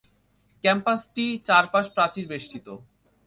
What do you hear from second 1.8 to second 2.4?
প্রাচীর